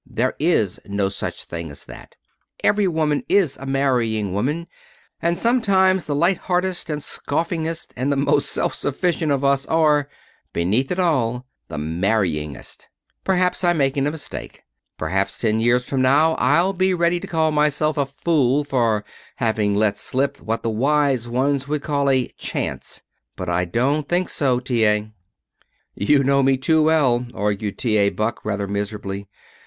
[0.09, 2.15] There is no such thing as that.
[2.63, 4.65] Every woman is a marrying woman,
[5.21, 9.67] and sometimes the light heartedest, and the scoffingest, and the most self sufficient of us
[9.67, 10.09] are,
[10.53, 12.89] beneath it all, the marryingest.
[13.23, 14.63] Perhaps I'm making a mistake.
[14.97, 19.05] Perhaps ten years from now I'll be ready to call myself a fool for
[19.35, 23.03] having let slip what the wise ones would call a 'chance.'
[23.35, 24.83] But I don't think so, T.
[24.83, 25.11] A."
[25.93, 27.97] "You know me too well," argued T.
[27.97, 28.09] A.
[28.09, 29.27] Buck rather miserably.